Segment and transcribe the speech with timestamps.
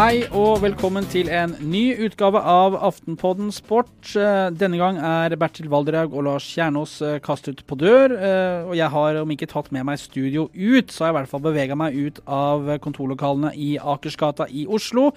[0.00, 4.14] Hei og velkommen til en ny utgave av Aftenpodden Sport.
[4.16, 8.14] Eh, denne gang er Bertil Valderhaug og Lars Kjernås eh, kastet på dør.
[8.16, 11.16] eh, Og jeg har om ikke tatt med meg studio ut, så har jeg i
[11.18, 15.10] hvert fall bevega meg ut av kontorlokalene i Akersgata i Oslo.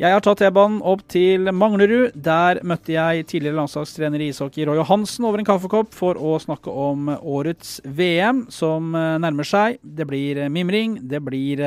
[0.00, 2.16] Jeg har tatt T-banen opp til Manglerud.
[2.16, 6.72] Der møtte jeg tidligere landslagstrener i ishockey Roy Johansen over en kaffekopp for å snakke
[6.72, 9.76] om årets VM som nærmer seg.
[9.84, 11.60] Det blir mimring, det blir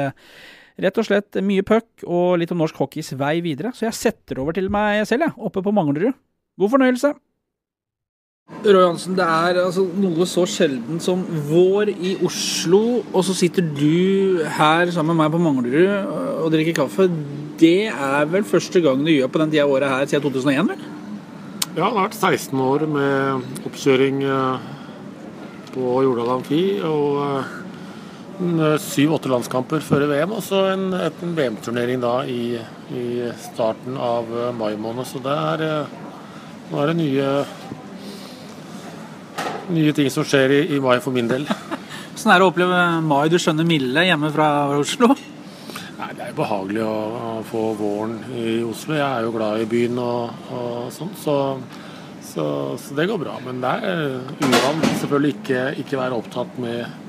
[0.81, 3.73] rett og slett mye puck og litt om norsk hockeys vei videre.
[3.75, 6.15] Så jeg setter over til meg selv, jeg, oppe på Manglerud.
[6.59, 7.13] God fornøyelse.
[8.61, 13.63] Roy Hansen, det er altså noe så sjelden som vår i Oslo, og så sitter
[13.63, 17.07] du her sammen med meg på Manglerud og drikker kaffe.
[17.61, 20.73] Det er vel første gang du gjør på den tida av året her siden 2001,
[20.73, 20.83] vel?
[21.71, 24.69] Ja, det har vært 16 år med oppkjøring eh,
[25.71, 26.63] på Jordal Amfi.
[26.83, 27.70] Og en,
[28.81, 32.57] syv-åtte landskamper før VM, og så en, en VM-turnering da i,
[32.93, 33.03] i
[33.41, 35.05] starten av eh, mai måned.
[35.07, 37.27] Så det er, eh, nå er det nye,
[39.77, 41.45] nye ting som skjer i, i mai for min del.
[42.17, 44.47] Sånn er det å oppleve mai, du skjønner milde, hjemme fra
[44.77, 45.13] Oslo?
[45.99, 46.95] Nei, Det er jo behagelig å,
[47.31, 48.97] å få våren i Oslo.
[48.97, 51.37] Jeg er jo glad i byen og, og sånn, så,
[52.25, 52.45] så,
[52.81, 53.37] så det går bra.
[53.45, 54.03] Men det er
[54.41, 57.00] uvant selvfølgelig ikke, ikke være opptatt med,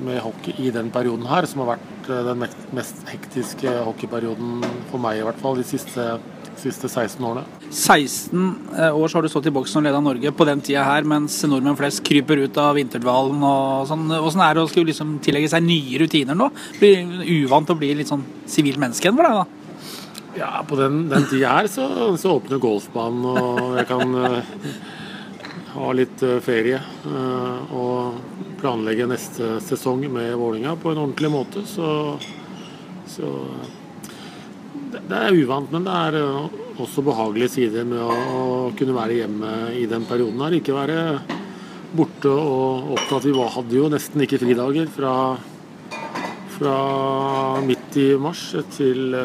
[0.00, 2.44] med hockey i den perioden her, som har vært eh, den
[2.76, 6.06] mest- hektiske hockeyperioden for meg i hvert fall de siste,
[6.62, 7.42] siste 16 årene.
[7.72, 8.42] 16
[8.92, 11.38] år så har du stått i boksen og leda Norge på den tida her, mens
[11.48, 14.06] nordmenn flest kryper ut av vinterdvalen og sånn.
[14.20, 16.50] Åssen er det å skulle liksom tillegge seg nye rutiner nå?
[16.78, 19.58] Blir uvant å bli litt sånn sivilt menneske igjen for deg, da?
[20.32, 21.84] Ja, på den, den tida her så,
[22.16, 24.54] så åpner golfbanen, og jeg kan eh,
[25.72, 26.80] ha litt eh, ferie.
[27.08, 31.64] eh, og planlegge neste sesong med Vålinga på en ordentlig måte.
[31.66, 32.18] Så,
[33.10, 33.30] så
[34.92, 39.54] det, er uvant, men det er eh, også behagelige sider med å, kunne være hjemme
[39.78, 40.58] i den perioden her.
[40.58, 41.00] Ikke være
[41.92, 43.28] borte og opptatt.
[43.28, 45.16] Vi hadde jo nesten ikke fridager fra
[46.52, 46.74] fra
[47.64, 48.42] midt i mars
[48.76, 49.16] til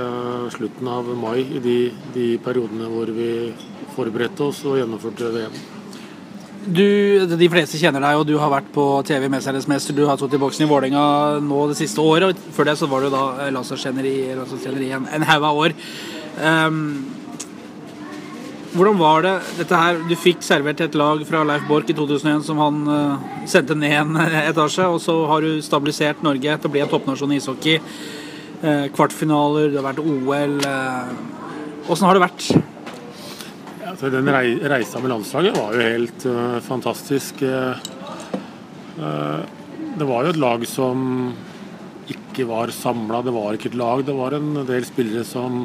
[0.55, 1.77] slutten av mai i de,
[2.15, 3.29] de periodene hvor vi
[3.93, 5.76] forberedte oss og gjennomførte VM.
[6.67, 9.95] Du, de fleste kjenner deg, og du har vært på TV Mesternes mester.
[9.95, 11.03] Du har stått i boksen i Vålerenga
[11.39, 12.35] nå det siste året.
[12.35, 15.77] og Før det så var du da landslagstrener i, i en, en haug av år.
[16.43, 16.81] Um,
[18.75, 20.03] hvordan var det dette her?
[20.09, 23.95] Du fikk servert et lag fra Leif Borch i 2001 som han uh, sendte ned
[24.01, 27.79] en etasje, og så har du stabilisert Norge til å bli en toppnasjon i ishockey.
[28.59, 30.59] Uh, kvartfinaler, det har vært OL.
[31.87, 32.75] Åssen uh, har det vært?
[33.97, 37.41] Så den rei, reisa med landslaget var jo helt uh, fantastisk.
[37.41, 37.79] Eh,
[39.97, 41.31] det var jo et lag som
[42.13, 43.23] ikke var samla.
[43.25, 44.05] Det var ikke et lag.
[44.05, 45.63] Det var en del spillere som,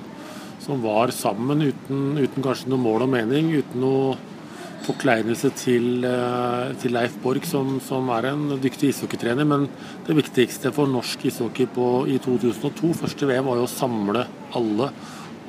[0.65, 3.53] som var sammen uten, uten kanskje noe mål og mening.
[3.61, 4.17] Uten noe
[4.89, 9.45] forkleinelse til, uh, til Leif Borg, som, som er en dyktig ishockeytrener.
[9.45, 9.69] Men
[10.09, 14.25] det viktigste for norsk ishockey på, i 2002, første VM, var jo å samle
[14.57, 14.95] alle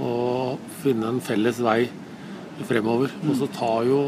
[0.04, 1.86] og finne en felles vei
[2.68, 3.14] fremover.
[3.28, 4.00] Og så tar jo,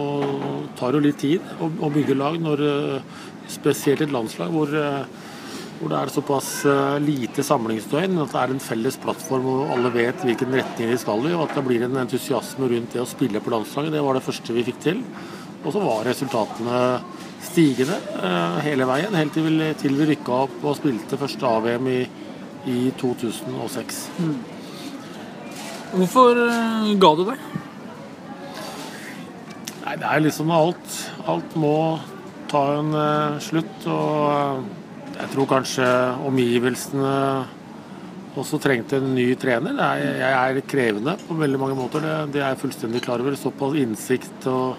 [0.77, 5.05] tar jo litt tid å, å bygge lag, når, eh, spesielt et landslag hvor, eh,
[5.79, 8.19] hvor det er såpass eh, lite samlingsdøgn.
[8.23, 11.47] At det er en felles plattform hvor alle vet hvilken retning de skal i, og
[11.47, 13.95] at det blir en entusiasme rundt det å spille på landslaget.
[13.95, 15.05] Det var det første vi fikk til.
[15.65, 16.81] Og så var resultatene
[17.41, 17.95] stigende
[18.65, 22.01] hele veien, helt til vi, til rykka opp og spilte første A-VM i,
[22.69, 24.03] i 2006.
[25.95, 27.43] Hvorfor eh, ga du deg?
[29.95, 30.95] Nei, det er liksom alt.
[31.31, 31.99] Alt må
[32.51, 33.85] ta en uh, slutt.
[33.87, 34.65] Og eh,
[35.21, 35.85] jeg tror kanskje
[36.27, 37.13] omgivelsene
[38.35, 39.79] også trengte en ny trener.
[39.79, 43.39] Er, jeg er krevende på veldig mange måter, det, det er jeg fullstendig klar over.
[43.39, 44.75] Såpass innsikt og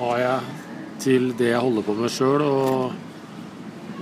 [0.00, 0.58] har jeg
[1.06, 2.48] til det jeg holder på med sjøl.
[2.50, 2.92] Og,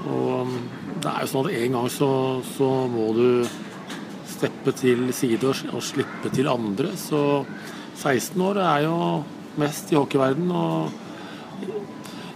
[0.09, 0.59] og
[1.05, 2.13] det er jo sånn at en gang så,
[2.57, 3.29] så må du
[4.39, 6.97] steppe til side og, og slippe til andre.
[6.97, 7.45] Så
[8.01, 9.01] 16 år er jo
[9.61, 11.03] mest i hockeyverden og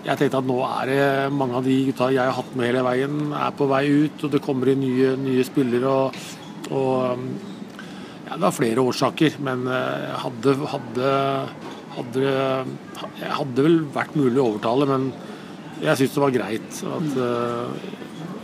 [0.00, 1.06] jeg tenkte at nå er det
[1.37, 4.32] mange av de gutta jeg har hatt med hele veien, er på vei ut, og
[4.32, 5.90] det kommer inn nye, nye spillere.
[5.93, 7.20] Og, og
[8.25, 11.11] ja, Det var flere årsaker, men jeg hadde, hadde,
[11.99, 12.32] hadde
[13.20, 15.11] hadde vel vært mulig å overtale, men
[15.81, 17.84] jeg syns det var greit at eh,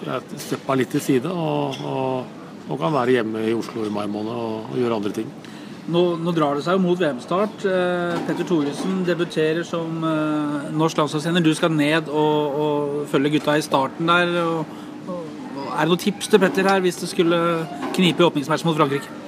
[0.07, 2.39] jeg steppa litt til side og, og,
[2.69, 5.33] og kan være hjemme i Oslo i mai måned og, og gjøre andre ting.
[5.87, 7.63] Nå, nå drar det seg jo mot VM-start.
[7.71, 11.45] Eh, Petter Thoresen debuterer som eh, norsk landslagstrener.
[11.45, 14.33] Du skal ned og, og følge gutta i starten der.
[14.43, 14.73] Og,
[15.07, 15.21] og,
[15.77, 17.39] Er det noen tips til Petter her hvis det skulle
[17.95, 19.23] knipe i åpningsmatchen mot Frankrike?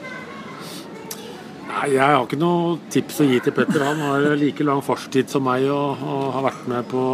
[1.69, 3.85] Nei, Jeg har ikke noe tips å gi til Petter.
[3.87, 6.03] Han har like lang fartstid som meg og,
[6.35, 7.05] har vært med på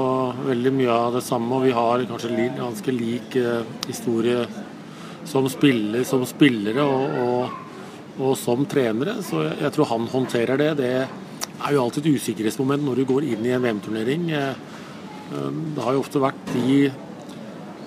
[0.46, 1.52] veldig mye av det samme.
[1.58, 3.61] Og vi har kanskje ganske lik eh,
[3.91, 4.46] historie
[5.29, 7.61] som, spiller, som spillere og,
[8.19, 9.19] og, som trenere.
[9.26, 10.70] Så jeg, tror han håndterer det.
[10.81, 14.28] Det er jo alltid et usikkerhetsmoment når du går inn i en VM-turnering.
[14.34, 14.50] Eh,
[15.31, 16.78] eh, det har jo ofte vært de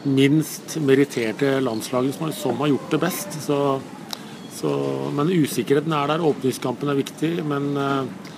[0.08, 3.40] minst meritterte landslagene som, har gjort det best.
[3.44, 3.62] Så
[4.58, 4.72] så,
[5.14, 6.24] men usikkerheten er der.
[6.26, 7.30] Åpningskampen er viktig.
[7.46, 8.32] Men eh,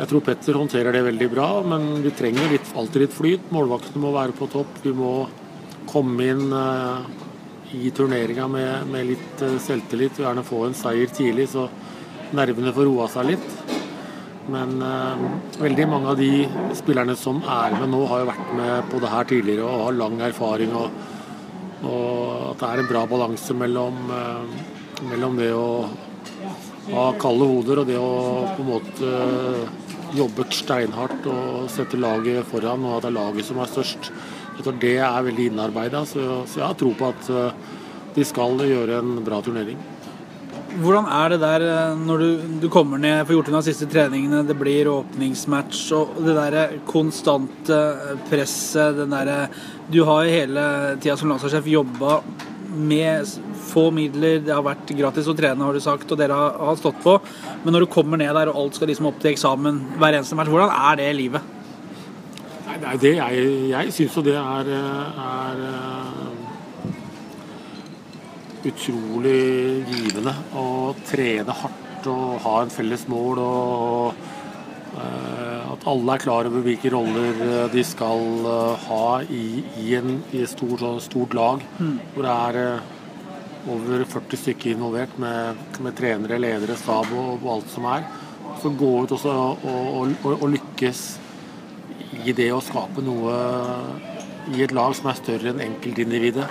[0.00, 1.48] jeg tror Petter håndterer det veldig bra.
[1.66, 3.52] Men vi trenger litt, alltid litt flyt.
[3.54, 4.80] Målvaktene må være på topp.
[4.82, 5.12] Vi må
[5.92, 6.48] komme inn
[7.78, 11.68] i turneringa med, med, litt uh, selvtillit og gjerne få en seier tidlig, så
[12.36, 13.48] nervene får roa seg litt.
[14.52, 15.20] Men eh,
[15.60, 19.10] veldig mange av de spillerne som er med nå, har jo vært med på det
[19.12, 20.72] her tidligere og har lang erfaring.
[20.74, 20.96] Og,
[21.86, 24.00] og at det er en bra balanse mellom
[25.08, 25.86] mellom det å
[26.92, 28.12] ha kalde hoder og det å
[28.56, 29.12] på en måte
[30.16, 34.10] jobbe steinhardt og sette laget foran, og at det er laget som er størst.
[34.56, 37.64] Jeg tror Det er veldig innarbeida, så, så jeg har tro på at eh,
[38.12, 39.80] de skal gjøre en bra turnering.
[40.72, 42.28] Hvordan er det der eh, når du,
[42.62, 47.80] du kommer ned, får gjort unna siste treningene, det blir åpningsmatch og det der konstante
[48.30, 49.46] presset, den derre
[49.92, 50.66] Du har jo hele
[51.02, 52.20] tida som landslagssjef jobba
[52.72, 53.28] med
[53.72, 56.78] få midler, det har vært gratis å trene, har du sagt, og dere har, har,
[56.80, 57.18] stått på.
[57.64, 60.38] Men når du kommer ned der og alt skal liksom opp til eksamen hver eneste
[60.38, 61.61] match, hvordan er det livet?
[62.82, 64.70] Nei, det jeg, jeg syns jo det er,
[65.22, 65.56] er
[68.66, 69.40] utrolig
[69.90, 70.66] givende å
[71.06, 73.42] trene hardt og ha en felles mål.
[73.42, 74.30] og
[75.72, 78.44] at alle er klar over hvilke roller de skal
[78.84, 81.62] ha i, i, en, i et stort, stort lag.
[81.78, 81.94] Mm.
[82.12, 82.82] Hvor det er
[83.72, 88.06] over 40 stykker involvert med, med trenere, ledere, stab og, og, alt som er.
[88.62, 91.02] Så gå ut også og, og, og, lykkes
[92.26, 93.36] i det å skape noe
[94.52, 96.46] i et lag som er større enn enkeltindividet.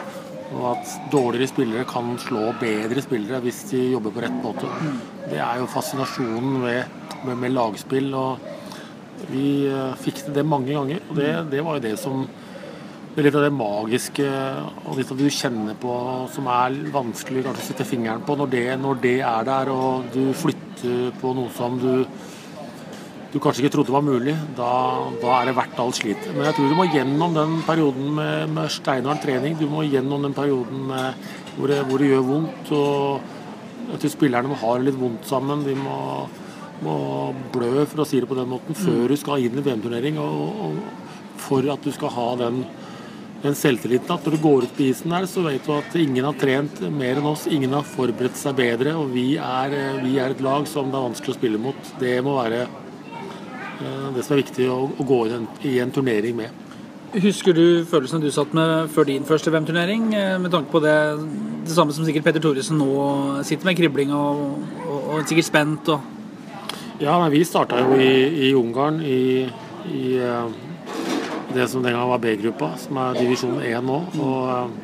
[0.52, 4.68] Og at dårligere spillere kan slå bedre spillere hvis de jobber på rett måte.
[5.30, 8.12] Det er jo fascinasjonen med, med, med lagspill.
[8.16, 11.04] og Vi eh, fikk til det mange ganger.
[11.08, 12.26] og det, det var jo det som
[13.12, 14.26] det er litt av det magiske
[14.88, 15.94] og litt av det du kjenner på
[16.32, 18.38] som er vanskelig kanskje å sette fingeren på.
[18.40, 22.06] Når det, når det, er der og du flytter på noe som du,
[23.32, 24.72] du kanskje ikke trodde var mulig, da,
[25.22, 26.32] da er det verdt alt slitet.
[26.36, 29.56] Men jeg tror du må gjennom den perioden med, med steinhard trening.
[29.60, 32.74] Du må gjennom den perioden med, hvor, det, hvor, det, gjør vondt.
[32.76, 35.64] og Jeg tror spillerne må ha det litt vondt sammen.
[35.64, 35.98] De må,
[36.84, 36.98] må
[37.56, 40.20] blø, for å si det på den måten, før du skal inn i VM-turnering.
[40.20, 42.66] og, og for at du skal ha den
[43.42, 46.28] den selvtilliten at når du går ut på isen der, så vet du at ingen
[46.28, 47.48] har trent mer enn oss.
[47.50, 49.74] Ingen har forberedt seg bedre, og vi er,
[50.04, 51.92] vi er et lag som det er vanskelig å spille mot.
[51.98, 52.68] Det må være
[54.16, 56.68] det som er viktig å, å gå i en, i en, turnering med.
[57.12, 60.96] Husker du følelsen du satt med før din første VM-turnering, eh, med tanke på det,
[61.68, 62.92] det samme som sikkert Petter Thoresen nå
[63.48, 65.92] sitter med, kribling og, og, og sikkert spent?
[65.92, 68.12] Og ja, men vi starta jo i,
[68.48, 69.50] i Ungarn i,
[69.90, 70.48] i uh,
[71.52, 74.00] det som den gang var B-gruppa, som er divisjon 1 nå.
[74.22, 74.80] Og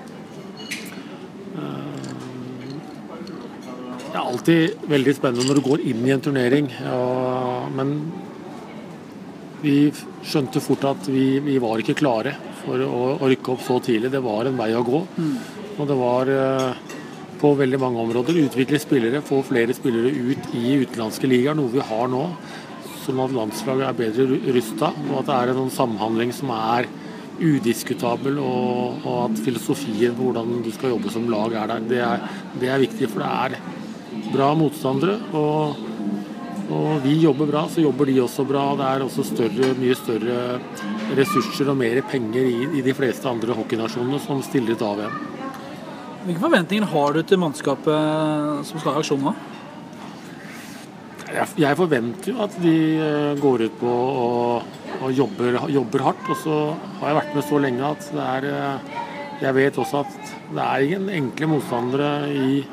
[4.18, 6.72] Det er alltid veldig spennende når du går inn i en turnering.
[6.90, 7.92] Og, men
[9.62, 9.78] vi
[10.28, 14.12] skjønte fort at vi, vi, var ikke klare for å, å, rykke opp så tidlig.
[14.14, 15.02] Det var en vei å gå.
[15.18, 15.34] Mm.
[15.78, 16.94] Og det var uh,
[17.42, 18.42] på veldig mange områder.
[18.46, 22.24] Utvikle spillere, få flere spillere ut i utenlandske ligaer, noe vi har nå
[23.08, 26.90] sånn at landslaget er bedre rusta, og at det er en samhandling som er
[27.38, 31.86] udiskutabel, og, og, at filosofien på hvordan du skal jobbe som lag er der.
[31.92, 32.26] Det er,
[32.60, 35.20] det er viktig, for det er bra motstandere.
[35.38, 35.87] og
[36.68, 38.64] og vi jobber bra, så jobber de også bra.
[38.76, 40.40] Det er også større, mye større
[41.16, 45.20] ressurser og mer penger i, i de fleste andre hockeynasjonene som stiller til AVM.
[46.28, 49.36] Hvilke forventninger har du til mannskapet som skal i aksjon nå?
[51.60, 56.30] Jeg forventer jo at de eh, går ut på og, og jobber, jobber, hardt.
[56.32, 56.58] Og så
[57.00, 58.94] har jeg vært med så lenge at det er eh,
[59.44, 62.64] Jeg vet også at det er ingen enkle motstandere i,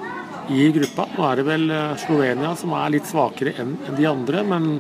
[0.53, 1.07] i gruppa.
[1.17, 4.73] Nå er det vel eh, Slovenia som er litt svakere enn de andre, men,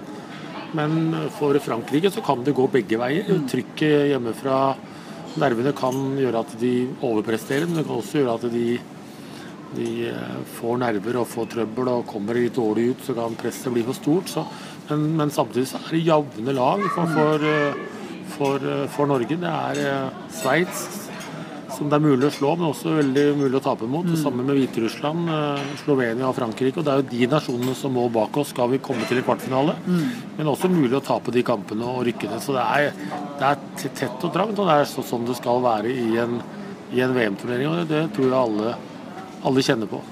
[0.76, 0.96] men
[1.38, 3.30] for Frankrike så kan det gå begge veier.
[3.50, 4.58] Trykket hjemmefra,
[5.40, 8.66] nervene kan gjøre at de overpresterer, men det kan også gjøre at de
[9.74, 13.72] de eh, får nerver og får trøbbel og kommer litt dårlig ut, så kan presset
[13.74, 14.30] bli for stort.
[14.30, 14.44] Så,
[14.90, 17.80] men, men, samtidig så er det jevne lag for, for, eh,
[18.36, 19.38] for, for, Norge.
[19.40, 21.03] Det er Sveits,
[21.74, 24.06] som det er mulig å slå, men også veldig mulig å tape mot.
[24.06, 24.16] Mm.
[24.20, 26.78] Sammen med Hviterussland, eh, Slovenia og Frankrike.
[26.78, 29.26] og Det er jo de nasjonene som må bak oss skal vi komme til i
[29.26, 29.76] kvartfinale.
[30.38, 32.42] Men også mulig å tape de kampene og rykke ned.
[32.42, 32.92] Så det er,
[33.38, 36.40] det er tett og trangt, og det er sånn det skal være i en,
[36.94, 37.68] en VM-turnering.
[37.68, 38.74] og det, det tror jeg alle,
[39.44, 40.02] alle kjenner på.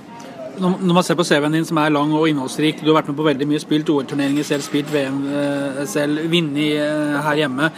[0.60, 3.16] Når man ser på CV-en din som er lang og innholdsrik, du har vært med
[3.16, 7.70] på veldig mye, spilt OL-turneringer selv, spilt VM eh, selv, vunnet eh, her hjemme.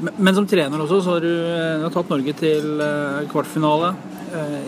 [0.00, 2.82] Men som trener også, så har du, eh, du har tatt Norge til
[3.32, 3.92] kvartfinale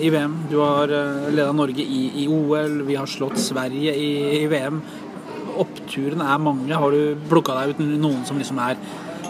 [0.04, 0.35] i VM.
[0.50, 0.90] Du har
[1.33, 4.83] leda Norge i, i, OL, vi har slått Sverige i, i VM.
[5.57, 6.69] Oppturene er mange.
[6.76, 8.76] Har du plukka deg ut noen som liksom er,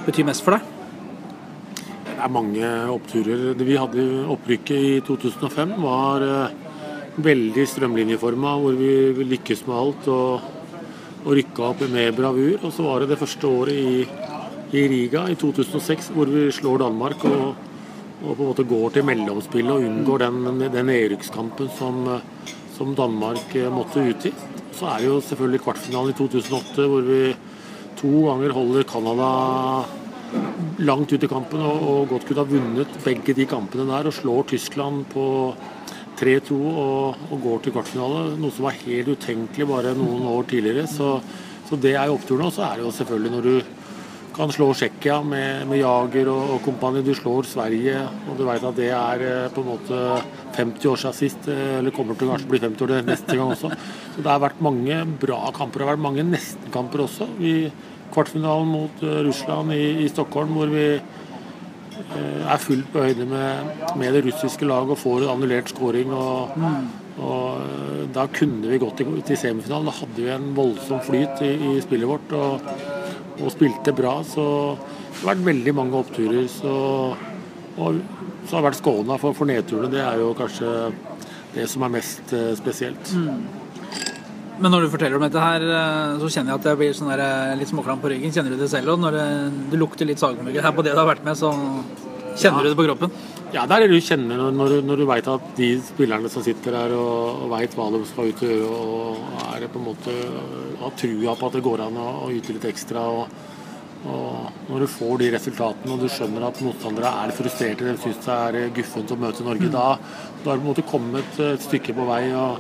[0.08, 0.66] betyr mest for deg?
[2.08, 3.46] Det er mange oppturer.
[3.62, 6.26] Vi hadde opprykket i 2005 var
[7.22, 10.46] veldig strømlinjeforma, hvor vi lykkes med alt og,
[11.24, 12.56] og rykka opp med bravur.
[12.62, 14.04] Og så var det det første året i,
[14.74, 17.54] i Riga i 2006 hvor vi slår Danmark og,
[18.22, 22.00] og, på en måte går til mellomspillet og unngår den, den nedrykkskampen som,
[22.76, 24.32] som, Danmark måtte ut i.
[24.74, 27.20] Så er det jo selvfølgelig kvartfinalen i 2008 hvor vi
[28.00, 29.28] to ganger holder Canada
[30.82, 34.16] langt ut i kampen og, og godt kunne ha vunnet begge de kampene der og
[34.16, 35.26] slår Tyskland på
[36.18, 38.34] 3-2 og, og, går til kvartfinale.
[38.40, 40.86] Noe som var helt utenkelig bare noen år tidligere.
[40.90, 41.16] Så,
[41.68, 42.46] så det er jo oppturen.
[42.48, 43.83] Og så er det jo selvfølgelig når du
[44.34, 47.02] kan slå Tsjekkia med, med, Jager og, og kompani.
[47.06, 50.02] Du slår Sverige, og du vet at det er eh, på en måte
[50.58, 51.50] 50 år siden sist.
[51.50, 53.72] Eh, eller kommer til å bli 50 år neste gang også.
[54.14, 55.82] Så det har vært mange bra kamper.
[55.82, 57.30] Det har vært mange nestenkamper også.
[57.40, 57.56] Vi,
[58.14, 60.84] kvartfinalen mot uh, Russland i, i Stockholm hvor vi
[61.94, 66.12] Eh, er fullt på høyde med, med, det russiske laget og får en annullert scoring.
[66.14, 66.56] Og,
[67.18, 69.90] og, eh, da kunne vi gått til semifinalen.
[69.90, 72.68] Da hadde vi en voldsom flyt i, i spillet vårt og,
[73.40, 74.18] og, spilte bra.
[74.26, 74.44] Så
[74.76, 76.46] det har vært veldig mange oppturer.
[76.50, 76.76] Så,
[77.74, 78.00] og
[78.44, 79.92] så har jeg vært skåna for, for nedturene.
[79.92, 80.70] Det er jo kanskje
[81.54, 83.14] det som er mest uh, spesielt.
[83.14, 83.44] Mm.
[84.62, 85.64] Men når du forteller om dette her,
[86.22, 87.22] så kjenner jeg at jeg blir sånn der,
[87.58, 88.30] litt småklam på ryggen.
[88.34, 89.00] Kjenner du det selv òg?
[89.02, 89.24] Når det,
[89.72, 91.50] det, lukter litt sagmugg her på det du har vært med, så
[92.34, 93.12] Kjenner du det på kroppen?
[93.54, 96.74] Ja, det er det du kjenner når, når du veit at de spillerne som sitter
[96.74, 100.14] her og, og veit hva de skal ut og gjøre, og er på en måte
[100.80, 103.04] har trua på at det går an å, å yte litt ekstra.
[103.14, 103.36] Og,
[104.10, 108.18] og når du får de resultatene og du skjønner at motstandere er frustrerte, de syns
[108.26, 109.76] det er guffent å møte Norge, mm.
[109.76, 109.86] da,
[110.42, 112.24] da har du på en måte kommet et stykke på vei.
[112.34, 112.58] og,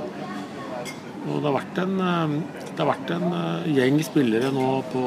[1.24, 1.98] og det har vært en,
[2.70, 5.04] det har vært en eh, gjeng spillere nå på,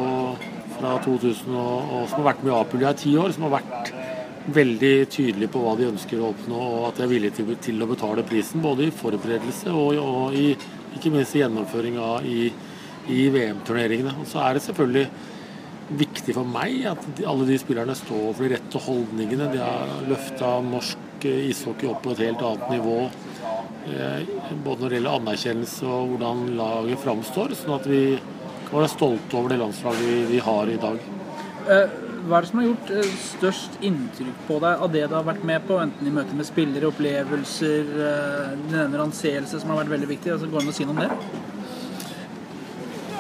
[0.82, 3.62] fra 2000 og, og som har vært med i Apulia i ti år, som har
[3.62, 3.96] vært
[4.54, 7.90] veldig tydelige på hva de ønsker å oppnå, og at de er villige til, å
[7.90, 8.64] betale prisen.
[8.64, 10.52] Både i forberedelse og, og i,
[10.98, 12.52] ikke minst i gjennomføringa i,
[13.12, 14.16] i VM-turneringene.
[14.22, 15.08] Og Så er det selvfølgelig
[15.98, 19.52] viktig for meg at alle de spillerne står for de rette holdningene.
[19.54, 22.98] De har løfta norsk ishockey opp på et helt annet nivå.
[23.88, 27.56] Eh, både når det gjelder anerkjennelse og hvordan laget framstår.
[27.56, 28.02] Sånn at vi
[28.68, 31.08] kan være stolte over det landslaget vi, har i dag.
[32.28, 35.28] Hva er det som har gjort eh, størst inntrykk på deg av det du har
[35.28, 35.78] vært med på?
[35.80, 40.34] Enten i møte med spillere, opplevelser, eh, denne anseelse som har vært veldig viktig.
[40.34, 41.12] Altså, går det an å si noe om det?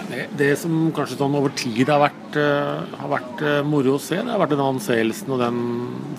[0.07, 4.15] Det, det som kanskje sånn over tid har vært, uh, har vært moro å se,
[4.15, 5.57] det har vært den anseelsen og den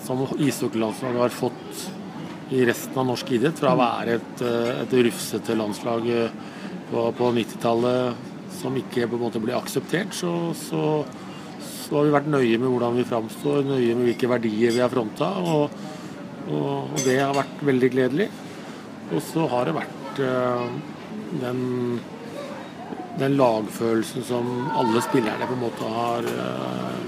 [0.05, 1.87] som ishockeylandslaget har fått
[2.53, 3.57] i resten av norsk idrett.
[3.57, 4.43] Fra å være et,
[4.85, 6.05] et rufsete landslag
[6.91, 8.29] på, på 90-tallet
[8.59, 10.83] som ikke på en måte blir akseptert, så, så
[11.89, 14.91] så har vi vært nøye med hvordan vi framstår, nøye med hvilke verdier vi har
[14.93, 15.29] fronta.
[15.41, 15.71] Og,
[16.45, 18.27] og, og, det har vært veldig gledelig.
[19.09, 20.67] Og så har det vært øh,
[21.41, 21.63] den,
[23.17, 27.01] den, lagfølelsen som alle spillerne på en måte har øh,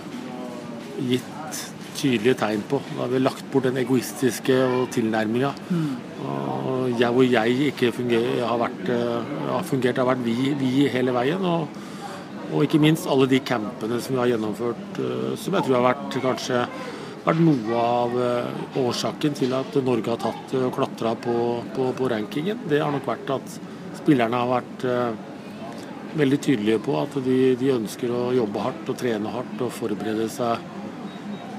[1.12, 1.62] gitt
[2.02, 2.82] tydelige tegn på.
[2.96, 4.58] Da har vi lagt bort den egoistiske
[4.98, 5.54] tilnærminga.
[5.70, 5.94] Mm.
[6.26, 10.88] Og jeg, og jeg ikke funger, har, vært, uh, har fungert, har vært vi, vi
[10.90, 11.46] hele veien.
[11.46, 11.91] og
[12.52, 15.88] og ikke minst alle de campene som vi har gjennomført, eh, som jeg tror har
[15.92, 16.66] vært kanskje
[17.22, 21.36] vært noe av eh, årsaken til at Norge har tatt og klatra på,
[21.76, 22.66] på, på, rankingen.
[22.70, 23.58] Det har nok vært at
[24.02, 25.10] spillerne har vært eh,
[26.20, 30.28] veldig tydelige på at de, de, ønsker å jobbe hardt og trene hardt og forberede
[30.34, 30.70] seg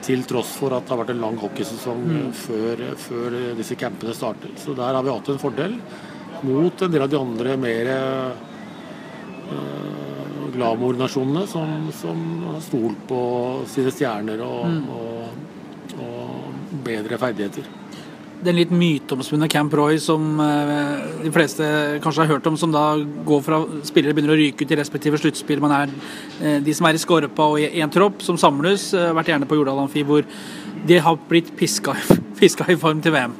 [0.03, 2.31] til tross for at det har vært en lang hockeysesong mm.
[2.35, 4.51] før, før, disse campene starter.
[4.59, 5.79] Så der har vi hatt en fordel
[6.43, 7.93] mot en del av de andre mer
[10.53, 13.21] glamour-nasjonene som, som, har stolt på
[13.71, 14.91] sine stjerner og, mm.
[14.97, 17.69] og, og, bedre ferdigheter.
[18.43, 21.67] Den litt myteomspunne Camp Roy som eh, de fleste
[22.03, 22.97] kanskje har hørt om, som da
[23.29, 25.63] går fra spillere begynner å ryke ut i respektive sluttspill.
[25.63, 25.93] Man er
[26.41, 29.47] eh, de som er i Skorpa og i én tropp, som samles, eh, vært gjerne
[29.47, 30.27] på Jordal Amfi, hvor
[30.89, 31.95] de har blitt piska,
[32.41, 33.39] piska i form til VM.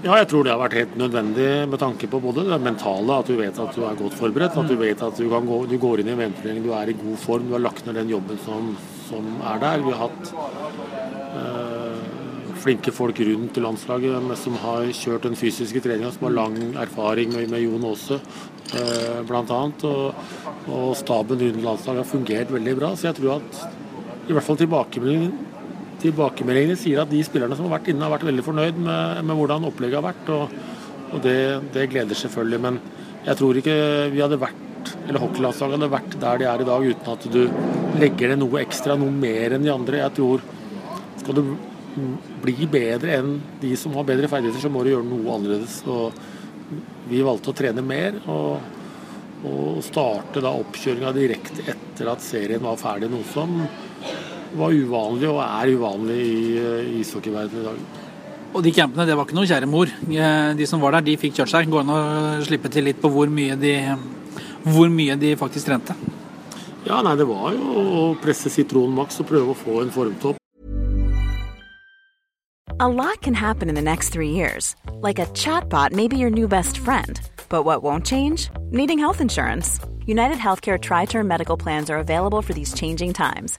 [0.00, 3.28] Ja, jeg tror det har vært helt nødvendig med tanke på både det mentale, at
[3.28, 4.54] du vet at du er godt forberedt.
[4.56, 7.18] At du vet at du, gå, du går inn i VM-turneringen, du er i god
[7.20, 8.70] form, du har lagt ned den jobben som,
[9.10, 9.84] som er der.
[9.84, 10.32] Vi har hatt
[11.42, 12.00] øh,
[12.62, 17.36] flinke folk rundt i landslaget som har kjørt den fysiske treninga, som har lang erfaring
[17.36, 19.62] med, med Jon Aase øh, bl.a.
[19.90, 20.32] Og,
[20.64, 22.94] og staben rundt landslaget har fungert veldig bra.
[22.96, 25.49] Så jeg tror at i hvert fall tilbakemeldingen
[26.02, 29.38] tilbakemeldingene sier at de spillerne som har vært inne, har vært veldig fornøyd med, med
[29.38, 30.32] hvordan opplegget har vært.
[30.34, 30.54] Og,
[31.10, 31.38] og det,
[31.74, 32.60] det, gleder selvfølgelig.
[32.66, 32.80] Men
[33.26, 33.76] jeg tror ikke
[34.14, 37.42] vi hadde vært, eller hockeylandslaget hadde vært der de er i dag uten at du
[38.00, 40.02] legger ned noe ekstra, noe mer enn de andre.
[40.04, 40.44] Jeg tror
[41.20, 41.44] skal du
[42.40, 45.80] bli bedre enn de som har bedre ferdigheter, så må du gjøre noe annerledes.
[45.90, 48.20] Og vi valgte å trene mer.
[48.30, 48.78] og
[49.40, 53.54] og starte da oppkjøringa direkte etter at serien var ferdig, noe som
[54.58, 58.06] var uvanlig og er uvanlig i uh, ishockeyverdenen i dag.
[58.50, 59.90] Og de campene, det var ikke noe kjære mor.
[60.10, 61.68] Eh, de som var der, de fikk kjørt seg.
[61.70, 62.00] Går an å
[62.42, 63.76] slippe til litt på hvor mye de,
[64.66, 65.94] hvor mye de faktisk trente?
[66.82, 70.36] Ja, nei, det var jo å presse sitronen maks og prøve å få en formtopp.
[72.80, 74.74] A lot can happen in the next three years.
[75.00, 77.20] Like a chatbot may be your new best friend.
[77.50, 78.48] But what won't change?
[78.70, 79.78] Needing health insurance.
[80.06, 83.58] United Healthcare Tri Term Medical Plans are available for these changing times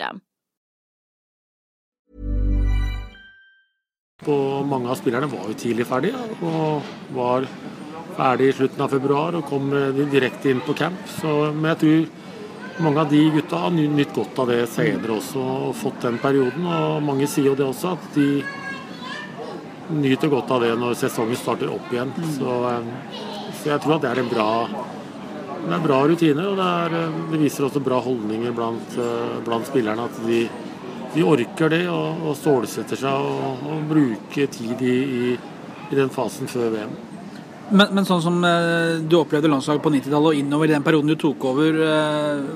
[0.01, 0.21] System.
[4.27, 6.83] Og mange av spillerne var jo tidlig ferdige og
[7.15, 7.47] var
[8.17, 9.71] ferdig i slutten av februar og kom
[10.11, 10.99] direkte inn på camp.
[11.09, 15.41] Så, men jeg tror mange av de gutta har nytt godt av det senere også
[15.41, 16.67] og fått den perioden.
[16.69, 18.43] Og mange sier jo det også, at de
[19.91, 22.13] nyter godt av det når sesongen starter opp igjen.
[22.37, 23.17] Så, eh,
[23.57, 24.51] så jeg tror at det er en bra
[25.61, 29.37] det er bra rutiner, og det, er, eh, det viser også bra holdninger blant, eh,
[29.45, 30.07] blant spillerne.
[30.09, 30.41] At de,
[31.13, 35.31] de, orker det og, og stålsetter seg og, og bruker tid i, i,
[35.91, 36.97] i, den fasen før VM.
[37.71, 41.13] Men, men sånn som eh, du opplevde landslaget på 90-tallet og innover i den perioden
[41.13, 41.77] du tok over,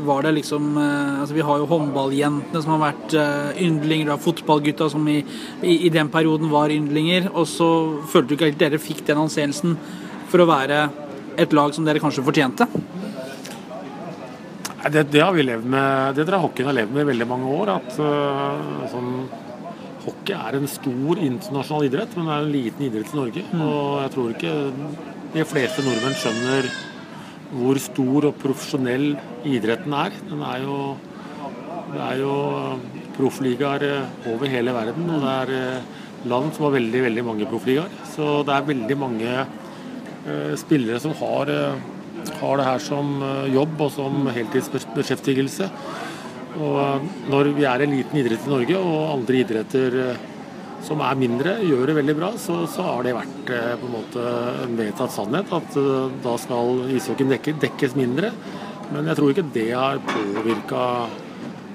[0.07, 4.89] var det liksom altså Vi har jo håndballjentene som har vært yndlinger, yndlinger, og fotballgutta
[4.91, 5.21] som i,
[5.61, 7.29] i, den perioden var yndlinger.
[7.35, 7.69] Og så
[8.11, 9.77] følte du ikke at dere fikk den anseelsen
[10.31, 10.87] for å være
[11.37, 12.67] et lag som dere kanskje fortjente?
[14.85, 17.27] Det, det, har vi levd med, det tror jeg hockeyen har levd med i veldig
[17.29, 17.71] mange år.
[17.79, 19.11] at uh, sånn,
[20.05, 23.45] Hockey er en stor internasjonal idrett, men det er en liten idrett i Norge.
[23.49, 23.63] Mm.
[23.65, 24.53] Og jeg tror ikke
[25.33, 26.69] de fleste nordmenn skjønner
[27.55, 29.07] hvor stor og profesjonell
[29.47, 30.13] idretten er.
[30.29, 30.77] Den er jo,
[31.91, 32.35] det er jo
[33.17, 33.85] proffligaer
[34.31, 35.93] over hele verden, og det er eh,
[36.29, 37.93] land som har veldig veldig mange proffligaer.
[38.13, 39.53] Så det er veldig mange eh,
[40.57, 41.75] spillere som har, eh,
[42.41, 45.69] har det her som eh, jobb og som heltidsbeskjeftigelse.
[46.55, 50.23] Og eh, når vi er en liten idrett i Norge, og andre idretter eh,
[50.85, 53.95] som er mindre, gjør det veldig bra, så, så har det vært eh, på en
[53.95, 54.25] måte
[54.65, 58.31] en vedtatt sannhet at eh, da skal ishockeyen dekke, dekkes mindre.
[58.91, 60.83] Men jeg tror ikke det har påvirka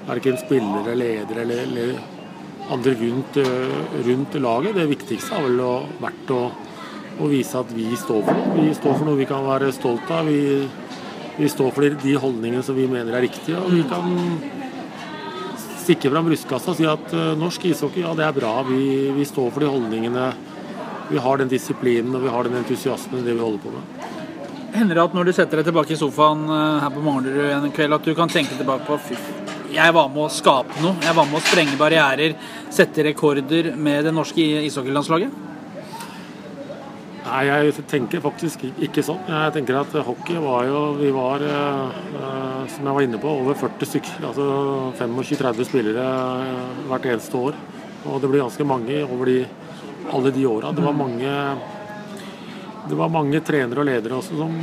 [0.07, 4.77] verken spillere, ledere eller, eller andre rundt, eh, rundt laget.
[4.79, 5.63] Det viktigste har vel
[6.01, 6.41] vært å,
[7.21, 8.55] å vise at vi står for noe.
[8.65, 10.25] Vi står for noe vi kan være stolt av.
[10.29, 10.67] Vi,
[11.37, 13.59] vi står for de- holdningene som vi mener er riktige.
[13.61, 14.07] Og vi kan
[15.81, 18.53] stikke fram brystkassa og si at eh, norsk ishockey, ja det er bra.
[18.67, 20.29] Vi, vi står for de holdningene.
[21.11, 24.09] Vi har den disiplinen og vi har den entusiasmen i det vi holder på med.
[24.71, 27.73] Hender det at når du setter deg tilbake i sofaen eh, her på Manglerud en
[27.75, 29.17] kveld, at du kan tenke tilbake på fy,
[29.71, 30.97] jeg var med å skape noe.
[31.03, 32.33] Jeg var med å sprenge barrierer,
[32.75, 35.31] sette rekorder med det norske ishockeylandslaget?
[37.31, 39.21] Nei, jeg tenker faktisk ikke sånn.
[39.23, 43.55] Jeg tenker at hockey var jo Vi var, eh, som jeg var inne på, over
[43.55, 44.25] 40 stykker.
[44.27, 44.47] Altså
[44.99, 46.07] 25-30 spillere
[46.43, 47.55] eh, hvert eneste år.
[48.03, 49.37] Og det blir ganske mange over de,
[50.11, 50.73] alle de åra.
[50.75, 51.37] Det var mange
[52.81, 54.53] det var mange trenere og ledere også som,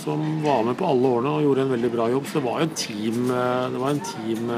[0.00, 2.26] som var med på alle årene og gjorde en veldig bra jobb.
[2.26, 4.52] Så det var jo en team, eh, det var en team,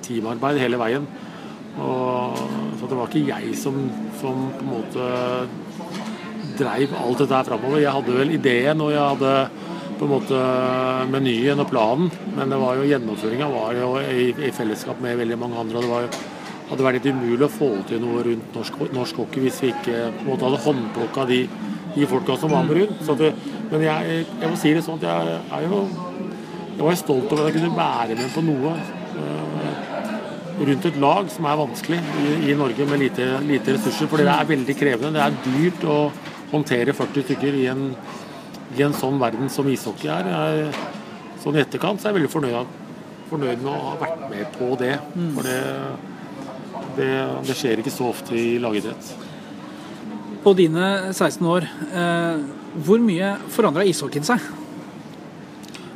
[0.00, 1.10] teamarbeid hele veien.
[1.76, 2.40] Og,
[2.90, 3.76] det var ikke jeg som,
[4.20, 5.08] som på en måte
[6.60, 7.80] dreiv alt dette her framover.
[7.80, 9.34] Jeg hadde vel ideen og jeg hadde
[10.00, 10.42] på en måte
[11.12, 15.38] menyen og planen, men det var jo gjennomføringa var jo i, i fellesskap med veldig
[15.40, 15.76] mange andre.
[15.76, 16.12] og det var jo
[16.70, 19.96] hadde vært litt umulig å få til noe rundt norsk, norsk hockey hvis vi ikke
[20.14, 21.40] på en måte hadde håndplukka de,
[21.96, 23.10] de folka som var med rundt.
[23.18, 23.32] Det,
[23.72, 25.82] men jeg, jeg må si det sånn at jeg er jo
[26.80, 29.49] jeg var stolt over at jeg kunne være med på noe eh,
[30.60, 34.10] rundt et lag som er vanskelig i, i Norge med lite, lite ressurser.
[34.10, 35.12] For det er veldig krevende.
[35.16, 35.98] Det er dyrt å
[36.50, 37.88] håndtere 40 stykker i en,
[38.76, 40.28] i en sånn verden som ishockey er.
[40.30, 40.84] Jeg,
[41.42, 42.76] sånn i etterkant så er jeg veldig fornøyd,
[43.30, 44.94] fornøyd med å ha vært med på det.
[45.36, 45.58] For det,
[46.98, 47.10] det,
[47.48, 49.12] det skjer ikke så ofte i lagidrett.
[50.40, 52.44] På dine 16 år, eh,
[52.84, 54.44] hvor mye forandra ishockeyen seg?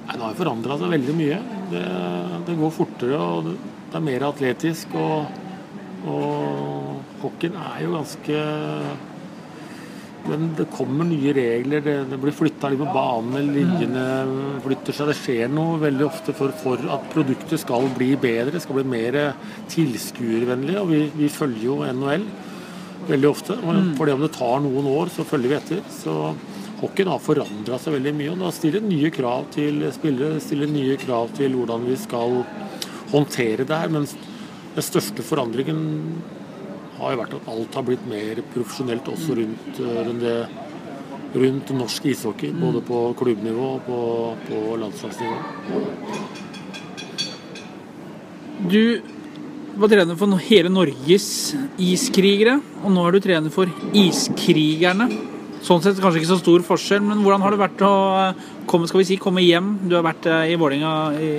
[0.04, 1.38] Nei, Det har forandra seg veldig mye.
[1.70, 1.84] Det,
[2.48, 3.54] det går fortere og det,
[3.94, 4.94] det er mer atletisk.
[4.98, 5.42] Og,
[6.10, 8.38] og hockeyen er jo ganske
[10.24, 11.84] Men det kommer nye regler.
[11.84, 14.06] Det, det blir flytta litt på banen, linjene
[14.64, 15.12] flytter seg.
[15.12, 19.20] Det skjer noe veldig ofte for, for at produktet skal bli bedre, skal bli mer
[19.70, 20.78] tilskuervennlig.
[20.80, 22.26] Og vi, vi følger jo NHL
[23.12, 23.60] veldig ofte.
[23.60, 25.84] For fordi om det tar noen år, så følger vi etter.
[25.92, 26.16] Så
[26.80, 28.32] hockeyen har forandra seg veldig mye.
[28.32, 32.40] Og det stiller nye krav til spillere, stiller nye krav til hvordan vi skal
[33.14, 33.92] håndtere det her.
[33.94, 34.06] Men
[34.74, 35.80] den største forandringen
[36.98, 40.36] har jo vært at alt har blitt mer profesjonelt også rundt, eh, rundt, det,
[41.34, 42.52] rundt norsk ishockey.
[42.58, 43.98] Både på klubbnivå og på,
[44.48, 45.36] på landslagsnivå.
[48.70, 48.80] Du
[49.74, 51.28] var trener for hele Norges
[51.82, 55.08] iskrigere, og nå er du trener for Iskrigerne.
[55.64, 57.94] Sånn sett kanskje ikke så stor forskjell, men hvordan har det vært å
[58.70, 59.74] komme, skal vi si, komme hjem?
[59.88, 61.30] Du har vært eh, i Vålerenga i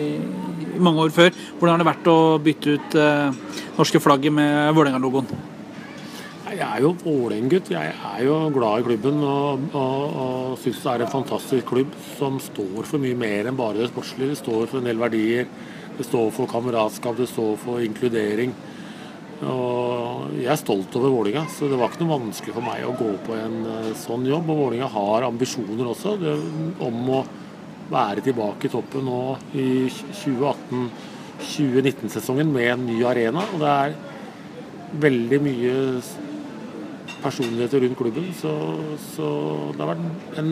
[0.83, 1.35] mange år før.
[1.57, 5.29] Hvordan har det vært å bytte ut eh, norske flagget med Vålerenga-logoen?
[6.55, 7.71] Jeg er jo Vålerenga-gutt.
[7.73, 11.95] Jeg er jo glad i klubben og, og, og syns det er en fantastisk klubb
[12.15, 14.31] som står for mye mer enn bare det sportslige.
[14.31, 15.49] Det står for en del verdier.
[15.95, 18.55] Det står for kameratskap, det står for inkludering.
[19.43, 22.93] Og jeg er stolt over Vålinga, så det var ikke noe vanskelig for meg å
[22.95, 24.47] gå på en eh, sånn jobb.
[24.51, 26.35] Og Vålinga har ambisjoner også det,
[26.83, 27.19] om å
[27.91, 33.41] være tilbake i toppen nå i 2018-2019-sesongen med en ny arena.
[33.53, 33.93] Og det er
[35.05, 36.01] veldig mye
[37.23, 38.53] personligheter rundt klubben, så,
[39.15, 39.27] så
[39.73, 40.07] det har vært
[40.41, 40.51] en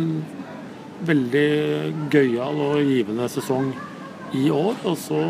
[1.04, 1.50] veldig
[2.14, 3.66] gøyal og givende sesong
[4.38, 4.74] i år.
[4.90, 5.22] Og så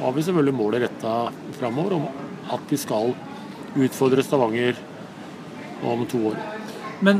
[0.00, 1.12] har vi selvfølgelig målet retta
[1.58, 2.04] framover om
[2.54, 3.06] at vi skal
[3.74, 4.74] utfordre Stavanger
[5.84, 6.36] om to år.
[7.04, 7.16] Men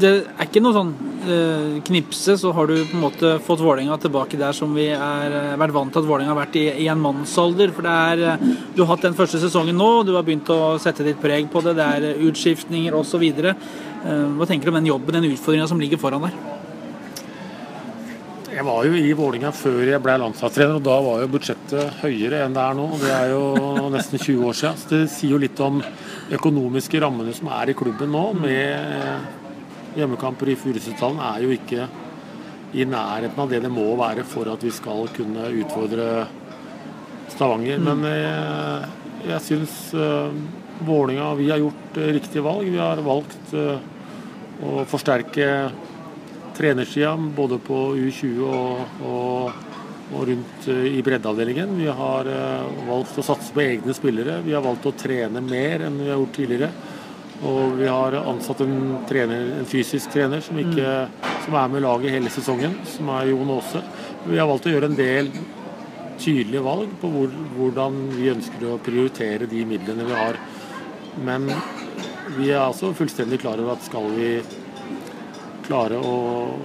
[0.00, 0.92] det er ikke noe sånn
[1.26, 5.34] eh, knipse, så har du på en måte fått Vålerenga tilbake der som vi er
[5.34, 7.72] eh, vært vant til at Vålerenga har vært i, i en mannsalder.
[7.74, 10.76] For det er eh, Du har hatt den første sesongen nå, du har begynt å
[10.82, 11.74] sette ditt preg på det.
[11.78, 13.24] Det er utskiftninger osv.
[13.28, 16.38] Hva tenker du om den jobben, den utfordringa som ligger foran der?
[18.58, 22.40] Jeg var jo i Vålinga før jeg ble landslagstrener, og da var jo budsjettet høyere
[22.42, 22.86] enn det er nå.
[22.96, 23.42] og Det er jo
[23.94, 24.80] nesten 20 år siden.
[24.80, 25.78] Så det sier jo litt om
[26.34, 28.24] økonomiske rammene som er i klubben nå.
[28.40, 29.37] med
[29.96, 31.88] Hjemmekamper i Furusetdalen er jo ikke
[32.76, 36.08] i nærheten av det det må være for at vi skal kunne utfordre
[37.32, 37.80] Stavanger.
[37.80, 38.88] Men jeg,
[39.30, 40.32] jeg syns uh,
[40.78, 42.68] Vålinga Vi har gjort eh, riktige valg.
[42.70, 43.78] Vi har valgt eh,
[44.64, 45.48] å forsterke
[46.58, 49.64] trenersida både på U20 og, og,
[50.12, 51.74] og rundt eh, i breddeavdelingen.
[51.80, 52.30] Vi har
[52.88, 54.40] valgt å satse på egne spillere.
[54.46, 56.70] Vi har valgt å trene mer enn vi har gjort tidligere.
[57.46, 60.94] Og vi har ansatt en, trener, en fysisk trener som, ikke,
[61.44, 63.82] som, er med laget hele sesongen, som er Jon Aase.
[64.26, 65.30] Vi har valgt å gjøre en del
[66.18, 70.40] tydelige valg på hvor, hvordan vi ønsker å prioritere de midlene vi har.
[71.22, 71.46] Men
[72.34, 74.32] vi er altså fullstendig klar over at skal vi
[75.68, 76.12] klare å,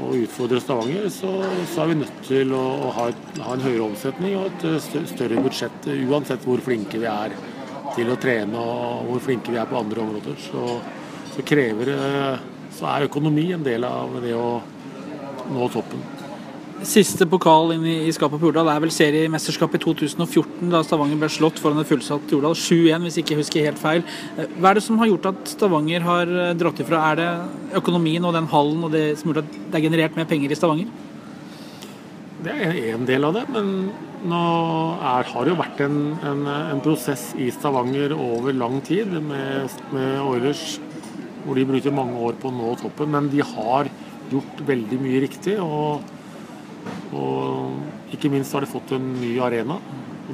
[0.08, 1.32] å utfordre Stavanger, så,
[1.68, 5.10] så, er vi nødt til å, å ha, et, ha, en høyere omsetning og et
[5.12, 7.36] større budsjett, uansett hvor flinke vi er
[7.96, 10.40] til å trene og hvor flinke vi er på andre områder.
[10.42, 10.80] Så,
[11.36, 11.94] så krever
[12.74, 14.58] så er økonomi en del av det å
[15.54, 16.02] nå toppen.
[16.84, 21.30] Siste pokal inn i, skapet på Jordal er vel seriemesterskapet i 2014, da Stavanger ble
[21.32, 22.58] slått foran et fullsatt Jordal.
[22.60, 24.04] 7-1, hvis ikke jeg husker helt feil.
[24.58, 27.06] Hva er det som har gjort at Stavanger har eh, dratt ifra?
[27.14, 27.30] Er det
[27.80, 30.52] økonomien og den hallen og det som har gjort at det er generert mer penger
[30.52, 31.13] i Stavanger?
[32.44, 33.68] Det er en del av det, men
[34.28, 34.40] nå
[35.00, 39.78] er, har det jo vært en, en, en, prosess i Stavanger over lang tid med,
[39.96, 40.78] med Oilers,
[41.46, 43.14] hvor de bruker mange år på å nå toppen.
[43.16, 43.88] Men de har
[44.32, 45.56] gjort veldig mye riktig.
[45.64, 46.04] og
[47.14, 49.78] og ikke minst har de fått en ny arena.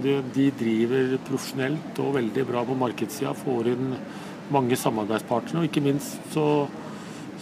[0.01, 3.35] de, de driver profesjonelt og veldig bra på markedssida.
[3.37, 3.95] Får inn
[4.53, 5.61] mange samarbeidspartnere.
[5.61, 6.67] Og ikke minst så,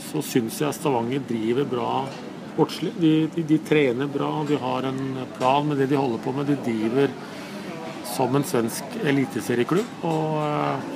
[0.10, 1.92] så syns jeg Stavanger driver bra
[2.58, 2.94] sportslig.
[2.98, 5.02] De, de, de, trener bra, de har en
[5.38, 6.50] plan med det de holder på med.
[6.50, 7.14] De driver
[8.10, 10.02] som en svensk eliteserieklubb.
[10.10, 10.96] Og uh,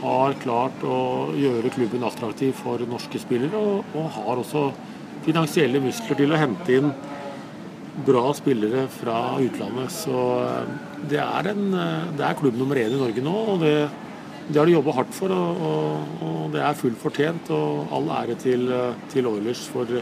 [0.00, 3.56] har klart å gjøre klubben attraktiv for norske spillere.
[3.56, 4.66] Og, og har også
[5.24, 6.92] finansielle muskler til å hente inn
[8.06, 9.92] bra spillere fra utlandet.
[9.92, 10.70] Så eh,
[11.10, 13.34] det er, en, eh, det er klubb nummer én i Norge nå.
[13.54, 13.74] og det,
[14.48, 17.52] det har de jobba hardt for, og, og, og, det er fullt fortjent.
[17.54, 20.00] og All ære til, eh, til Oilers for,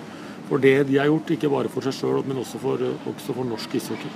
[0.48, 2.82] for, det de har gjort, ikke bare for seg sjøl, men også for,
[3.12, 4.12] også for norsk ishockey.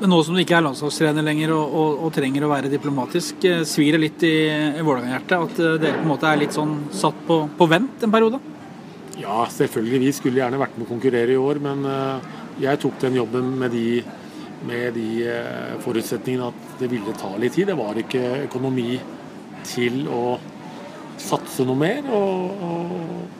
[0.00, 3.44] Men nå som du ikke er landslagstrener lenger og, og, og, trenger å være diplomatisk,
[3.68, 4.36] svir det litt i,
[4.80, 8.14] i Vålerenga-hjertet at dere på en måte er litt sånn satt på, på vent en
[8.14, 8.40] periode?
[9.20, 10.00] Ja, selvfølgelig.
[10.06, 11.84] Vi skulle gjerne vært med å konkurrere i år, men
[12.60, 14.02] jeg tok den jobben med de,
[14.68, 17.70] med de eh, forutsetningene at det ville ta litt tid.
[17.70, 18.98] Det var ikke økonomi
[19.68, 20.38] til å
[21.20, 22.08] satse noe mer.
[22.16, 23.39] Og, og,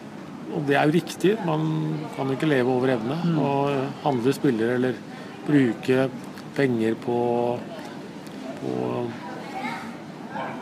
[0.51, 1.35] og det er jo riktig.
[1.47, 1.65] Man
[2.17, 3.19] kan jo ikke leve over evne.
[3.25, 3.41] Mm.
[3.43, 5.01] Og handle spillere eller
[5.47, 6.07] bruke
[6.57, 7.19] penger på,
[8.61, 8.79] på,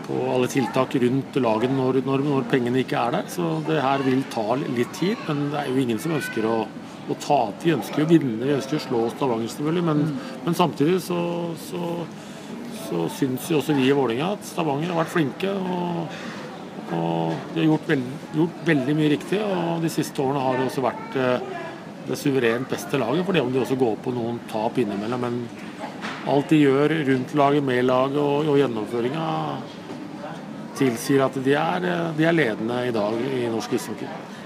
[0.07, 3.33] på alle tiltak rundt laget når, når, når, pengene ikke er der.
[3.33, 5.17] Så det her vil ta litt tid.
[5.29, 6.61] Men det er jo ingen som ønsker å
[7.09, 7.65] å tape.
[7.65, 10.33] Vi ønsker å vinne, vi ønsker å slå Stavanger selvfølgelig, men, mm.
[10.45, 11.21] men samtidig så,
[11.69, 11.93] så,
[12.85, 15.55] så syns jo også vi i Vålerenga at Stavanger har vært flinke.
[15.57, 16.19] og,
[16.97, 20.69] og de har gjort, veld, gjort, veldig mye riktig, og de siste årene har det
[20.69, 21.51] også vært eh,
[22.09, 23.27] det suverent beste laget.
[23.27, 25.27] For det om de også går på noen tap innimellom.
[25.27, 25.43] Men
[26.29, 29.29] alt de gjør rundt laget, med laget og, og gjennomføringa
[30.79, 31.87] tilsier at de er,
[32.17, 34.37] de er ledende i dag i norsk ishockey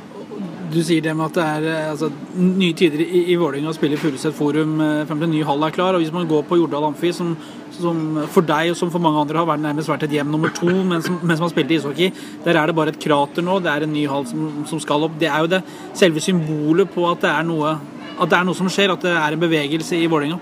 [0.72, 3.76] du sier det med at det er eh, altså, nye tider i, i Vålerenga å
[3.76, 5.96] spille i Furuset Forum eh, frem til ny hall er klar.
[5.96, 7.34] og Hvis man går på Jordal Amfi, som,
[7.76, 8.00] som,
[8.32, 10.68] for deg og som for mange andre har vært nærmest vært et hjem nummer to
[10.68, 12.12] mens, mens man spilte ishockey,
[12.44, 13.58] der er det bare et krater nå.
[13.64, 15.16] Det er en ny hall som, som, skal opp.
[15.20, 15.62] Det er jo det
[15.98, 17.76] selve symbolet på at det er noe,
[18.16, 20.40] at det er noe som skjer, at det er en bevegelse i Vålerenga.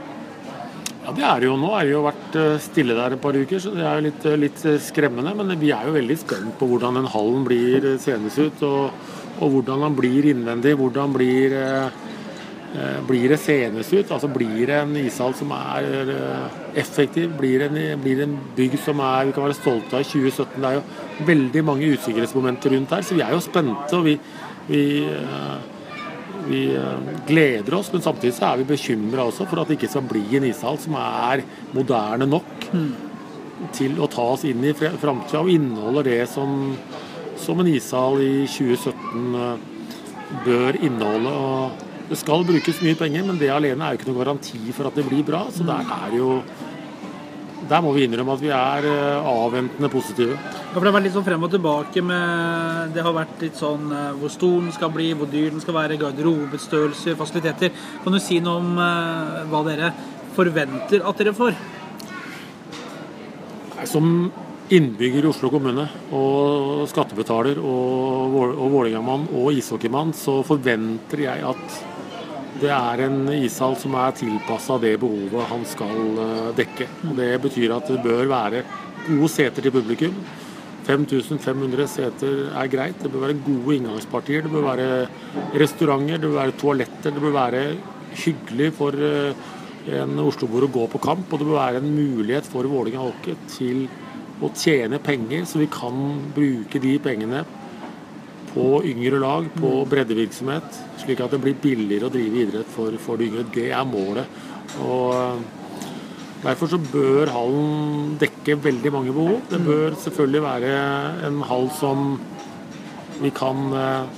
[1.00, 1.70] Ja, det er det jo nå.
[1.74, 4.26] er det jo vært eh, stille der et par uker, så det er jo litt,
[4.44, 5.32] litt skremmende.
[5.38, 8.68] Men vi er jo veldig spent på hvordan den hallen blir senest ut.
[8.68, 10.76] og og hvordan han blir innvendig.
[10.76, 14.10] Hvordan blir, eh, blir det senes ut?
[14.10, 17.32] Altså Blir det en ishall som er eh, effektiv?
[17.38, 20.04] Blir det en, blir det en bygg som er, vi kan være stolte av i
[20.04, 20.60] 2017?
[20.60, 23.96] Det er jo veldig mange usikkerhetsmomenter rundt her, så vi er jo spente.
[23.96, 24.18] og vi,
[24.68, 25.58] vi eh,
[26.48, 26.78] vi
[27.26, 30.24] gleder oss, men samtidig så er vi bekymra også for at det ikke skal bli
[30.38, 31.44] en ishall som er
[31.76, 32.90] moderne nok mm.
[33.76, 36.72] til å ta oss inn i framtida og inneholder det som
[37.40, 39.68] som en ishall i 2017 eh,
[40.44, 41.30] bør inneholde.
[41.30, 44.90] og Det skal brukes mye penger, men det alene er jo ikke noen garanti for
[44.90, 45.46] at det blir bra.
[45.54, 46.40] Så der er jo
[47.70, 50.34] der må vi innrømme at vi er eh, avventende positive.
[50.34, 53.58] Ja, for Det har vært litt sånn frem og tilbake med Det har vært litt
[53.58, 57.74] sånn eh, hvor stor den skal bli, hvor dyr den skal være, garderobestørrelser, fasiliteter.
[58.04, 58.72] Kan du si noe om
[59.52, 59.92] hva dere
[60.34, 61.58] forventer at dere får?
[63.88, 64.30] Som
[64.70, 71.80] innbygger i Oslo kommune og skattebetaler og, og og ishockeymann, så forventer jeg at
[72.60, 76.86] det er en ishall som er tilpassa det behovet han skal eh, dekke.
[77.08, 78.62] Og Det betyr at det bør være
[79.06, 80.16] gode seter til publikum.
[80.86, 82.98] 5500 seter er greit.
[83.00, 84.44] Det bør være gode inngangspartier.
[84.44, 84.90] Det bør være
[85.62, 87.14] restauranter, det bør være toaletter.
[87.16, 87.64] Det bør være
[88.26, 89.48] hyggelig for eh,
[89.96, 91.32] en Oslo-bor å gå på kamp.
[91.32, 93.86] Og det bør være en mulighet for Vålerenga Hockey til
[94.40, 95.96] å tjene penger, så vi kan
[96.34, 97.44] bruke de pengene
[98.50, 103.20] på yngre lag, på breddevirksomhet, slik at det blir billigere å drive idrett for, for
[103.20, 103.46] de yngre.
[103.54, 104.40] Det er målet.
[104.82, 105.48] Og eh,
[106.40, 109.42] Derfor så bør hallen dekke veldig mange behov.
[109.50, 110.70] Det bør selvfølgelig være
[111.28, 112.14] en hall som
[113.20, 114.14] vi kan eh,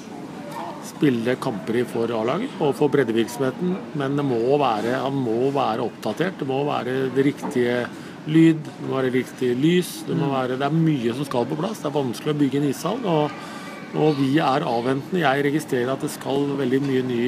[0.87, 5.82] spille kamper i for A-laget og for breddevirksomheten, men det må være, han må være
[5.88, 6.38] oppdatert.
[6.38, 7.80] Det må være det riktige
[8.26, 9.90] lyd, det må være riktig lys.
[10.06, 11.82] Det, må være, det er mye som skal på plass.
[11.82, 13.02] Det er vanskelig å bygge en ishall.
[13.08, 13.35] Og,
[13.98, 15.24] og vi er avventende.
[15.24, 17.22] Jeg registrerer at det skal veldig mye ny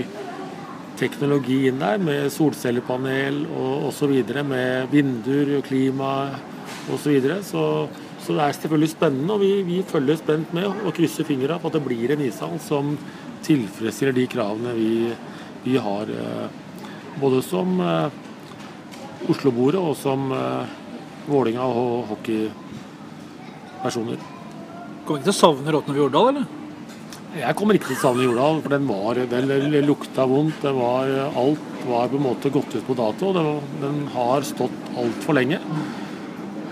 [0.98, 4.14] teknologi inn der, med solcellepanel og osv.
[4.46, 6.14] Med vinduer, og klima
[6.87, 6.98] osv.
[7.00, 7.42] Så, videre.
[7.42, 7.64] så
[8.24, 11.68] så det er selvfølgelig spennende, og vi, vi følger spent med og krysser fingra på
[11.68, 12.94] at det blir en ishall som
[13.44, 14.92] tilfredsstiller de kravene vi,
[15.66, 16.09] vi har.
[16.09, 16.46] Eh,
[17.20, 18.16] både som eh,
[19.28, 20.72] Oslo-boere og som eh,
[21.31, 24.19] Vålinga og hockeypersoner.
[25.05, 26.47] Kommer ikke til å savne Råtne Jordal, eller?
[27.35, 30.63] Jeg kommer ikke til å savne Jordal, for den, var, vel lukta vondt.
[30.63, 33.33] Var, alt var på en måte gått ut på dato.
[33.35, 33.49] Den,
[33.83, 35.59] den har stått altfor lenge.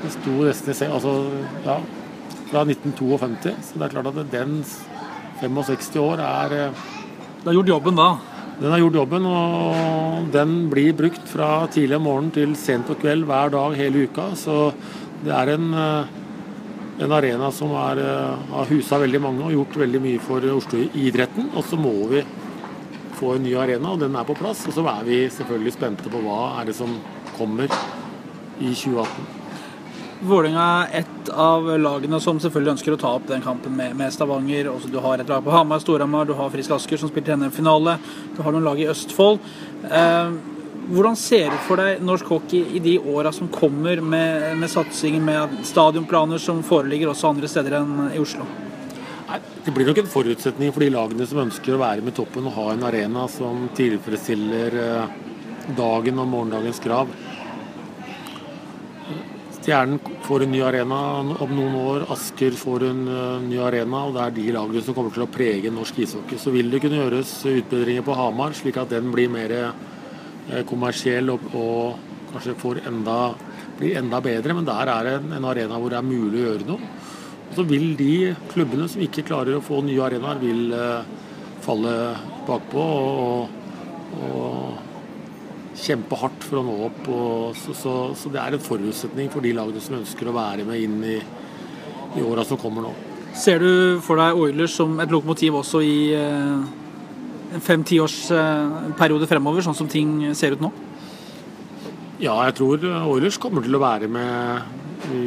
[0.02, 1.16] Den sto nesten altså,
[1.66, 1.76] ja,
[2.52, 4.60] fra 1952, så det er klart at den
[5.42, 6.82] 65 år er eh,
[7.42, 8.10] Det har gjort jobben da?
[8.60, 12.98] Den har gjort jobben, og den blir brukt fra tidlig om morgenen til sent på
[13.00, 14.32] kveld hver dag hele uka.
[14.38, 14.58] Så
[15.24, 16.18] det er en eh,
[17.02, 21.50] en arena som eh, har husa veldig mange og gjort veldig mye for Oslo-idretten.
[21.56, 22.22] Og så må vi
[23.18, 24.66] få en ny arena, og den er på plass.
[24.68, 26.98] Og så er vi selvfølgelig spente på hva er det som
[27.36, 27.70] kommer
[28.60, 29.41] i 2018.
[30.22, 34.12] Vålerenga er et av lagene som selvfølgelig ønsker å ta opp den kampen med, med
[34.14, 34.68] Stavanger.
[34.70, 37.96] Også du har et lag på Hamar, Storhamar, du har Frisk Asker som spiller NM-finale.
[38.36, 39.42] Du har noen lag i Østfold.
[39.90, 40.36] Eh,
[40.92, 45.26] hvordan ser du for deg norsk hockey i de åra som kommer, med, med satsingen
[45.26, 48.46] med stadionplaner som foreligger også andre steder enn i Oslo?
[49.64, 52.56] Det blir nok en forutsetning for de lagene som ønsker å være med toppen og
[52.60, 55.20] ha en arena som tilfredsstiller eh,
[55.78, 57.10] dagen og morgendagens krav.
[59.62, 64.04] Stjernen får en ny arena om noen år, Asker får en uh, ny arena.
[64.08, 66.40] og Det er de lagene som kommer til å prege norsk ishockey.
[66.40, 69.54] Så vil det kunne gjøres utbedringer på Hamar, slik at den blir mer
[70.50, 73.16] Eh, kommersiell og, og kanskje enda,
[73.78, 74.54] blir enda bedre.
[74.56, 76.92] Men der er det en arena hvor det er mulig å gjøre noe.
[77.50, 81.04] Og så vil de klubbene som ikke klarer å få nye arenaer, vil uh,
[81.62, 81.94] falle
[82.48, 83.60] bakpå og,
[84.18, 84.88] og,
[85.78, 87.00] kjempe hardt for å nå opp.
[87.08, 90.68] Og, så, så, så, det er en forutsetning for de lagene som ønsker å være
[90.68, 91.16] med inn i,
[92.18, 92.92] i åra som kommer nå.
[93.38, 96.78] Ser du for deg Oilers som et lokomotiv også i uh
[97.52, 100.72] en fem-tiårsperiode fremover, sånn som ting ser ut nå?
[102.22, 105.22] Ja, jeg tror Oilers kommer til å være med i,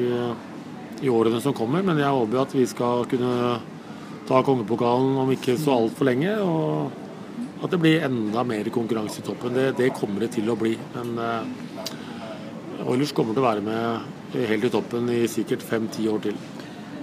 [1.06, 1.84] i årene som kommer.
[1.86, 3.58] Men jeg håper at vi skal kunne
[4.26, 6.38] ta kongepokalen om ikke så altfor lenge.
[6.40, 7.05] Og
[7.66, 9.56] at det blir enda mer konkurranse i toppen.
[9.56, 10.76] Det, det kommer det til å bli.
[10.96, 16.24] Men uh, Oilers kommer til å være med helt i toppen i sikkert fem-ti år
[16.28, 16.38] til.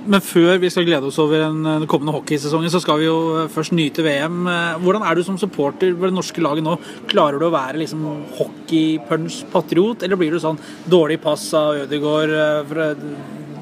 [0.03, 3.75] Men før vi skal glede oss over den kommende hockeysesongen, så skal vi jo først
[3.77, 4.48] nyte VM.
[4.83, 6.75] Hvordan er du som supporter for det norske laget nå?
[7.11, 8.03] Klarer du å være liksom
[8.40, 10.59] hockeypunch-patriot, eller blir du sånn
[10.90, 12.94] dårlig pass av Ødegaard eh,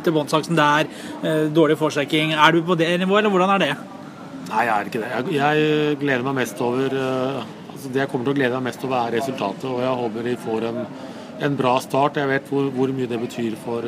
[0.01, 0.89] til båndsaksen der,
[1.21, 2.33] eh, dårlig forsjekking?
[2.33, 4.00] Er du på det nivået, eller hvordan er det?
[4.51, 5.11] Nei, jeg er ikke det.
[5.15, 8.73] Jeg, jeg gleder meg mest over eh, altså Det jeg kommer til å glede meg
[8.73, 9.69] mest over, er resultatet.
[9.71, 10.81] Og jeg håper de får en,
[11.49, 12.19] en bra start.
[12.19, 13.87] Jeg vet hvor, hvor mye det betyr for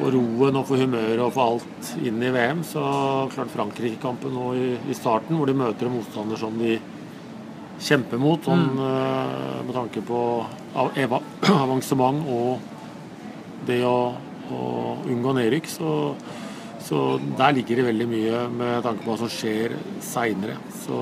[0.00, 2.62] for roen og for humøret og for alt inn i VM.
[2.66, 2.80] Så
[3.34, 6.78] klart Frankrike-kampen nå i, i, starten, hvor de møter en motstander som de
[7.80, 8.80] kjemper mot, sånn, mm.
[8.80, 10.18] uh, med tanke på
[10.76, 10.96] av,
[11.64, 14.12] avansement og det å,
[14.52, 14.64] å
[15.08, 15.94] unngå nedrykk, så,
[16.86, 20.56] så, der ligger det veldig mye med tanke på hva som skjer seinere.
[20.82, 20.98] Så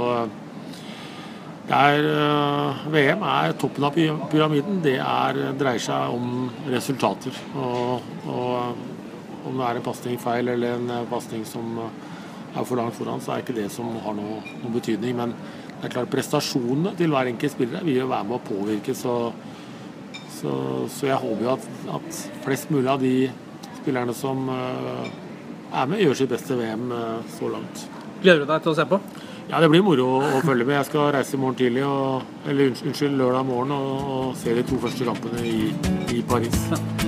[1.69, 3.97] er, uh, VM er toppen av
[4.33, 4.81] pyramiden.
[4.85, 7.37] Det er, dreier seg om resultater.
[7.61, 12.67] Og, og om det er en pasning feil eller en eh, pasning som eh, er
[12.67, 15.15] for langt foran, så er ikke det som har noe, noen betydning.
[15.17, 15.35] Men
[15.79, 18.97] det er klart prestasjonene til hver enkelt spiller vil jo være med å påvirke.
[18.99, 19.15] Så,
[20.41, 20.53] så,
[20.93, 21.71] så jeg håper jo at,
[22.01, 23.15] at, flest mulig av de
[23.79, 24.49] spillerne som
[25.73, 27.85] er med, gjør sitt beste VM uh, så langt.
[28.23, 29.01] Gleder du deg til å se på?
[29.49, 30.77] Ja, det blir moro å følge med.
[30.77, 34.67] Jeg skal reise i morgen tidlig, og, eller unnskyld, lørdag morgen og, og se de
[34.69, 35.71] to første kampene i,
[36.19, 37.08] i Paris.